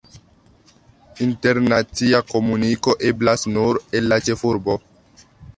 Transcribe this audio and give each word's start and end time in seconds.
Internacia 1.25 2.21
komuniko 2.33 2.97
eblas 3.13 3.47
nur 3.53 3.81
el 4.01 4.11
la 4.15 4.23
ĉefurbo. 4.29 4.79